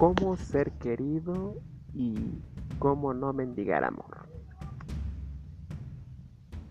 cómo 0.00 0.34
ser 0.38 0.72
querido 0.72 1.56
y 1.92 2.14
cómo 2.78 3.12
no 3.12 3.34
mendigar 3.34 3.84
amor. 3.84 4.26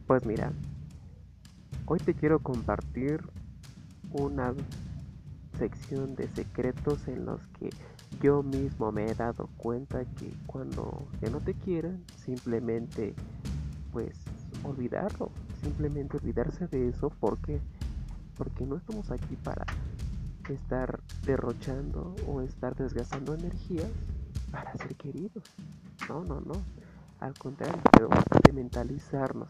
Pues 0.08 0.26
mira, 0.26 0.52
hoy 1.86 2.00
te 2.00 2.16
quiero 2.16 2.40
compartir 2.40 3.22
una 4.12 4.56
sección 5.60 6.16
de 6.16 6.28
secretos 6.30 7.08
en 7.08 7.26
los 7.28 7.46
que 7.60 7.70
yo 8.20 8.42
mismo 8.42 8.92
me 8.92 9.12
he 9.12 9.14
dado 9.14 9.48
cuenta 9.58 10.06
que 10.06 10.34
cuando 10.48 11.08
ya 11.22 11.30
no 11.30 11.40
te 11.40 11.54
quieren, 11.54 12.04
simplemente 12.16 13.14
pues 13.92 14.18
olvidarlo, 14.64 15.30
simplemente 15.62 16.18
olvidarse 16.18 16.66
de 16.66 16.88
eso 16.88 17.12
porque 17.20 17.62
porque 18.40 18.66
no 18.66 18.78
estamos 18.78 19.12
aquí 19.12 19.36
para 19.36 19.66
estar 20.54 21.00
derrochando 21.26 22.16
o 22.28 22.42
estar 22.42 22.76
desgastando 22.76 23.34
energías 23.34 23.90
para 24.52 24.76
ser 24.78 24.96
queridos. 24.96 25.44
No, 26.08 26.24
no, 26.24 26.42
no. 26.42 26.54
Al 27.20 27.34
contrario, 27.38 27.82
pero 27.92 28.10
de 28.44 28.54
mentalizarnos 28.54 29.50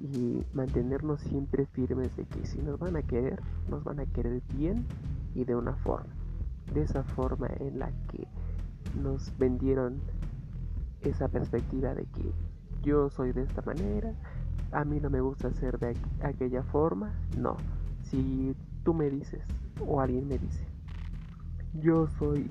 y 0.00 0.42
mantenernos 0.52 1.20
siempre 1.20 1.66
firmes 1.66 2.14
de 2.16 2.24
que 2.24 2.46
si 2.46 2.58
nos 2.58 2.78
van 2.78 2.96
a 2.96 3.02
querer, 3.02 3.40
nos 3.68 3.84
van 3.84 4.00
a 4.00 4.06
querer 4.06 4.42
bien 4.54 4.86
y 5.34 5.44
de 5.44 5.54
una 5.54 5.74
forma. 5.76 6.12
De 6.72 6.82
esa 6.82 7.02
forma 7.02 7.48
en 7.60 7.78
la 7.78 7.90
que 8.10 8.26
nos 9.00 9.36
vendieron 9.38 10.00
esa 11.02 11.28
perspectiva 11.28 11.94
de 11.94 12.04
que 12.06 12.32
yo 12.82 13.10
soy 13.10 13.32
de 13.32 13.42
esta 13.42 13.62
manera, 13.62 14.14
a 14.72 14.84
mí 14.84 15.00
no 15.00 15.10
me 15.10 15.20
gusta 15.20 15.52
ser 15.52 15.78
de 15.78 15.96
aquella 16.22 16.62
forma. 16.62 17.12
No, 17.38 17.56
si 18.02 18.54
tú 18.86 18.94
me 18.94 19.10
dices 19.10 19.42
o 19.84 20.00
alguien 20.00 20.28
me 20.28 20.38
dice, 20.38 20.64
yo 21.74 22.06
soy 22.20 22.48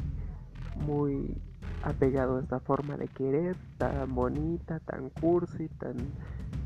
muy 0.86 1.42
apegado 1.82 2.36
a 2.36 2.42
esta 2.42 2.60
forma 2.60 2.98
de 2.98 3.08
querer, 3.08 3.56
tan 3.78 4.14
bonita, 4.14 4.82
tan 4.82 5.10
cursi, 5.12 5.70
tan 5.70 5.96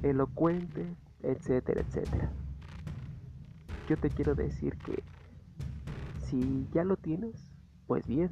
elocuente, 0.02 0.88
etcétera, 1.22 1.81
etcétera. 1.81 2.31
Yo 3.88 3.95
te 3.97 4.09
quiero 4.09 4.34
decir 4.34 4.75
que 4.80 5.03
si 6.25 6.67
ya 6.73 6.84
lo 6.84 6.97
tienes, 6.97 7.36
pues 7.86 8.08
bien, 8.08 8.31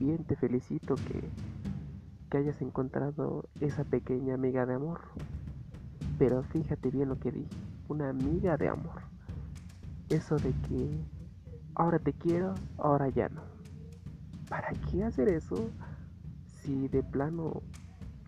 bien, 0.00 0.24
te 0.24 0.36
felicito 0.36 0.94
que, 0.94 1.20
que 2.30 2.38
hayas 2.38 2.62
encontrado 2.62 3.44
esa 3.60 3.84
pequeña 3.84 4.34
amiga 4.34 4.64
de 4.64 4.72
amor. 4.72 5.02
Pero 6.18 6.42
fíjate 6.44 6.90
bien 6.90 7.10
lo 7.10 7.18
que 7.18 7.30
dije, 7.30 7.50
una 7.88 8.08
amiga 8.08 8.56
de 8.56 8.68
amor. 8.68 9.15
Eso 10.08 10.38
de 10.38 10.52
que 10.68 10.88
ahora 11.74 11.98
te 11.98 12.12
quiero, 12.12 12.54
ahora 12.78 13.08
ya 13.08 13.28
no. 13.28 13.42
¿Para 14.48 14.70
qué 14.90 15.02
hacer 15.04 15.28
eso 15.28 15.70
si 16.62 16.88
de 16.88 17.02
plano 17.02 17.62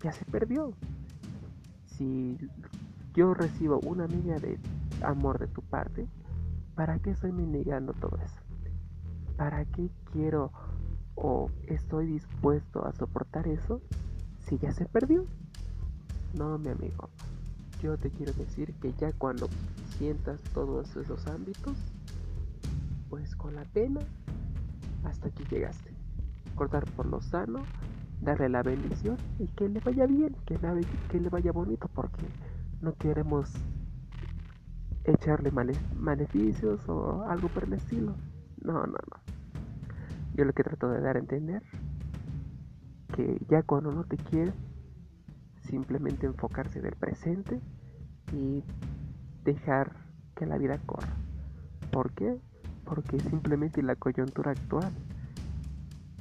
ya 0.02 0.12
se 0.12 0.24
perdió? 0.24 0.72
Si 1.86 2.36
yo 3.14 3.34
recibo 3.34 3.78
una 3.80 4.04
amiga 4.04 4.38
de 4.38 4.58
amor 5.02 5.38
de 5.38 5.46
tu 5.46 5.62
parte, 5.62 6.06
¿para 6.74 6.98
qué 6.98 7.10
estoy 7.10 7.32
negando 7.32 7.92
todo 7.92 8.18
eso? 8.24 8.40
¿Para 9.36 9.64
qué 9.64 9.88
quiero 10.12 10.52
o 11.14 11.50
estoy 11.66 12.06
dispuesto 12.06 12.84
a 12.84 12.92
soportar 12.92 13.46
eso 13.46 13.80
si 14.40 14.58
ya 14.58 14.72
se 14.72 14.84
perdió? 14.86 15.24
No, 16.34 16.58
mi 16.58 16.68
amigo, 16.68 17.08
yo 17.80 17.96
te 17.96 18.10
quiero 18.10 18.32
decir 18.32 18.74
que 18.74 18.92
ya 18.94 19.12
cuando 19.12 19.48
sientas 19.96 20.40
todos 20.54 20.96
esos 20.96 21.26
ámbitos, 21.26 21.76
pues 23.08 23.34
con 23.36 23.54
la 23.54 23.64
pena, 23.64 24.00
hasta 25.04 25.28
aquí 25.28 25.44
llegaste. 25.50 25.90
Cortar 26.54 26.84
por 26.92 27.06
lo 27.06 27.20
sano, 27.20 27.60
darle 28.20 28.48
la 28.48 28.62
bendición 28.62 29.16
y 29.38 29.46
que 29.46 29.68
le 29.68 29.80
vaya 29.80 30.06
bien, 30.06 30.36
que 30.44 30.58
le, 30.58 31.28
vaya 31.28 31.52
bonito, 31.52 31.88
porque 31.94 32.26
no 32.80 32.94
queremos 32.94 33.50
echarle 35.04 35.50
maleficios 35.50 36.80
o 36.88 37.22
algo 37.24 37.48
por 37.48 37.64
el 37.64 37.74
estilo. 37.74 38.14
No, 38.62 38.74
no, 38.74 38.86
no. 38.86 39.20
Yo 40.34 40.44
lo 40.44 40.52
que 40.52 40.62
trato 40.62 40.88
de 40.90 41.00
dar 41.00 41.16
a 41.16 41.20
entender 41.20 41.62
que 43.14 43.40
ya 43.48 43.62
cuando 43.62 43.90
no 43.92 44.04
te 44.04 44.16
quiere, 44.16 44.52
simplemente 45.68 46.26
enfocarse 46.26 46.78
en 46.78 46.86
el 46.86 46.96
presente 46.96 47.60
y 48.32 48.64
dejar 49.44 49.96
que 50.34 50.46
la 50.46 50.58
vida 50.58 50.78
corra. 50.86 51.14
¿Por 51.90 52.12
qué? 52.12 52.38
Porque 52.84 53.20
simplemente 53.20 53.82
la 53.82 53.96
coyuntura 53.96 54.52
actual. 54.52 54.92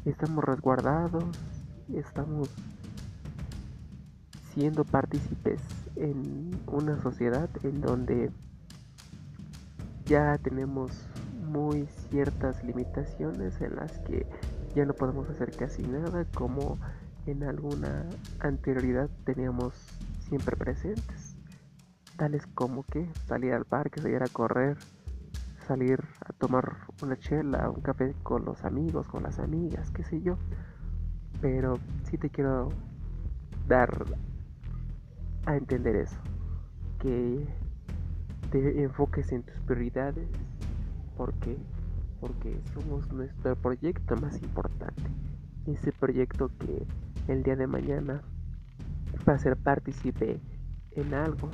Estamos 0.06 0.44
resguardados, 0.44 1.26
estamos 1.94 2.50
siendo 4.54 4.86
partícipes 4.86 5.62
en 5.96 6.58
una 6.68 7.00
sociedad 7.02 7.50
en 7.64 7.82
donde 7.82 8.32
ya 10.06 10.38
tenemos 10.38 10.92
muy 11.48 11.88
ciertas 12.10 12.64
limitaciones 12.64 13.60
en 13.62 13.76
las 13.76 14.00
que 14.00 14.26
ya 14.76 14.86
no 14.86 14.94
podemos 14.94 15.30
hacer 15.30 15.56
casi 15.56 15.84
nada 15.84 16.26
como 16.34 16.78
en 17.28 17.44
alguna 17.44 18.06
anterioridad 18.40 19.10
teníamos 19.26 19.74
siempre 20.20 20.56
presentes, 20.56 21.36
tales 22.16 22.48
como 22.48 22.84
que 22.84 23.08
salir 23.26 23.54
al 23.54 23.66
parque, 23.66 24.02
salir 24.02 24.24
a 24.24 24.28
correr, 24.28 24.78
salir 25.68 26.04
a 26.26 26.34
tomar 26.34 26.78
una 27.02 27.18
chela, 27.18 27.70
un 27.70 27.82
café 27.82 28.16
con 28.24 28.46
los 28.46 28.64
amigos, 28.64 29.08
con 29.08 29.24
las 29.24 29.40
amigas, 29.40 29.92
qué 29.92 30.04
sé 30.04 30.22
yo. 30.22 30.38
Pero 31.42 31.78
sí 32.04 32.18
te 32.18 32.30
quiero 32.30 32.70
dar 33.68 34.06
a 35.46 35.56
entender 35.56 35.96
eso, 35.98 36.18
que 37.00 37.46
te 38.52 38.82
enfoques 38.82 39.32
en 39.32 39.44
tus 39.44 39.60
prioridades, 39.62 40.28
porque 41.16 41.58
porque 42.20 42.60
somos 42.74 43.12
nuestro 43.12 43.56
proyecto 43.56 44.16
más 44.16 44.42
importante. 44.42 45.04
Ese 45.68 45.92
proyecto 45.92 46.50
que 46.60 46.86
el 47.28 47.44
día 47.44 47.56
de 47.56 47.68
mañana 47.68 48.22
va 49.28 49.34
a 49.34 49.40
ser 49.40 49.58
partícipe 49.58 50.40
en 50.92 51.14
algo. 51.14 51.50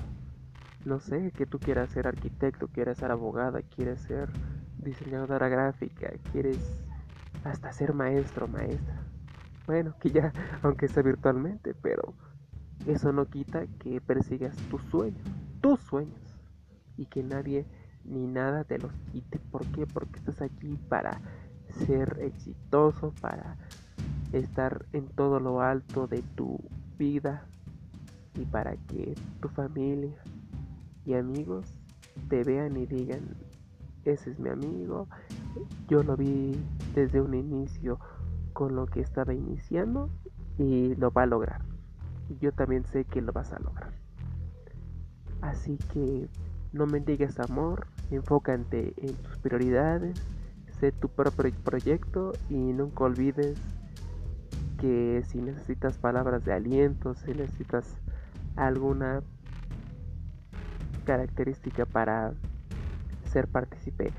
No 0.85 1.00
sé, 1.00 1.31
que 1.31 1.45
tú 1.45 1.59
quieras 1.59 1.89
ser 1.89 2.07
arquitecto, 2.07 2.67
quieras 2.67 2.97
ser 2.97 3.11
abogada, 3.11 3.61
quieres 3.61 4.01
ser 4.01 4.29
diseñadora 4.78 5.47
gráfica, 5.47 6.11
quieres 6.31 6.57
hasta 7.44 7.72
ser 7.72 7.94
maestro, 7.94 8.47
maestra. 8.47 9.01
Bueno, 9.66 9.95
que 10.00 10.11
ya, 10.11 10.34
aunque 10.61 10.88
sea 10.88 11.03
virtualmente, 11.03 11.73
pero 11.73 12.13
eso 12.85 13.13
no 13.13 13.25
quita 13.25 13.66
que 13.79 14.01
persigas 14.01 14.55
tus 14.69 14.81
sueños, 14.84 15.23
tus 15.61 15.79
sueños, 15.79 16.19
y 16.97 17.05
que 17.05 17.23
nadie 17.23 17.66
ni 18.03 18.28
nada 18.28 18.66
te 18.66 18.78
los 18.78 18.91
quite. 19.11 19.40
¿Por 19.40 19.66
qué? 19.67 19.88
Porque 19.88 20.19
estás 20.19 20.41
aquí 20.41 20.78
para 20.90 21.22
ser 21.88 22.19
exitoso, 22.22 23.13
para 23.22 23.57
estar 24.34 24.86
en 24.94 25.08
todo 25.08 25.40
lo 25.40 25.62
alto 25.62 26.08
de 26.08 26.22
tu 26.36 26.60
vida 26.98 27.46
y 28.36 28.46
para 28.46 28.76
que 28.88 29.16
tu 29.40 29.48
familia 29.50 30.16
y 31.06 31.14
amigos 31.14 31.66
te 32.30 32.44
vean 32.44 32.78
y 32.78 32.86
digan, 32.86 33.22
ese 34.06 34.32
es 34.32 34.40
mi 34.40 34.50
amigo, 34.50 35.08
yo 35.88 36.04
lo 36.04 36.18
vi 36.18 36.56
desde 36.96 37.22
un 37.22 37.34
inicio 37.34 38.00
con 38.54 38.76
lo 38.76 38.86
que 38.86 39.02
estaba 39.02 39.34
iniciando 39.34 40.10
y 40.58 40.96
lo 40.96 41.12
va 41.12 41.24
a 41.24 41.28
lograr. 41.28 41.62
Yo 42.40 42.52
también 42.52 42.86
sé 42.86 43.06
que 43.06 43.22
lo 43.22 43.32
vas 43.32 43.54
a 43.54 43.60
lograr. 43.60 43.92
Así 45.42 45.78
que 45.92 46.28
no 46.72 46.88
me 46.88 47.00
digas 47.00 47.40
amor, 47.40 47.88
enfócate 48.12 48.94
en 48.97 49.14
tus 49.16 49.38
prioridades, 49.38 50.20
sé 50.79 50.91
tu 50.91 51.09
propio 51.09 51.52
proyecto 51.64 52.32
y 52.50 52.56
nunca 52.56 53.03
olvides 53.03 53.59
que 54.84 55.24
si 55.28 55.40
necesitas 55.40 55.97
palabras 55.97 56.44
de 56.44 56.52
aliento, 56.52 57.14
si 57.14 57.34
necesitas 57.34 58.02
alguna 58.58 59.24
característica 61.06 61.85
para 61.85 62.34
ser 63.24 63.47
partícipe 63.47 64.12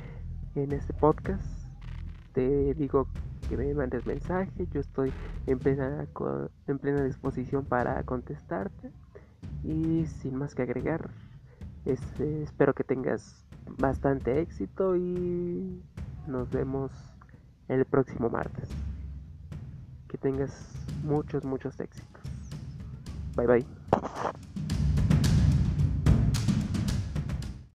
en 0.54 0.72
este 0.72 0.94
podcast, 0.94 1.46
te 2.32 2.72
digo 2.72 3.08
que 3.46 3.58
me 3.58 3.74
mandes 3.74 4.06
mensaje, 4.06 4.66
yo 4.72 4.80
estoy 4.80 5.12
en 5.46 5.58
plena, 5.58 6.06
en 6.66 6.78
plena 6.78 7.04
disposición 7.04 7.66
para 7.66 8.02
contestarte 8.04 8.90
y 9.64 10.06
sin 10.06 10.34
más 10.34 10.54
que 10.54 10.62
agregar, 10.62 11.10
este, 11.84 12.42
espero 12.42 12.72
que 12.72 12.84
tengas 12.84 13.44
bastante 13.76 14.40
éxito 14.40 14.96
y 14.96 15.82
nos 16.26 16.48
vemos 16.48 16.90
el 17.68 17.84
próximo 17.84 18.30
martes. 18.30 18.70
Que 20.14 20.18
tengas 20.18 20.52
muchos, 21.02 21.42
muchos 21.42 21.80
éxitos. 21.80 22.22
Bye 23.34 23.48
bye. 23.48 23.66